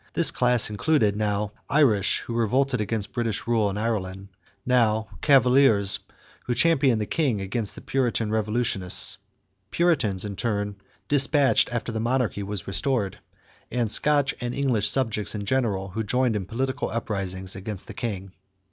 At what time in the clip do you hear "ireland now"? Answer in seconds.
3.77-5.07